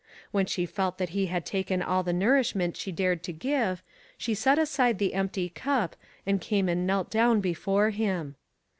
[0.31, 3.83] When she felt that he had taken all the nourishment she dared to give,
[4.17, 8.35] she set aside the empty cup, and came and knelt down before him.